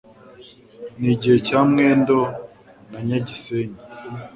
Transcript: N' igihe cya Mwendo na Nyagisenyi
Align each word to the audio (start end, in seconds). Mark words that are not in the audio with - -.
N' 0.99 1.09
igihe 1.13 1.37
cya 1.47 1.59
Mwendo 1.69 2.19
na 2.89 2.99
Nyagisenyi 3.07 3.77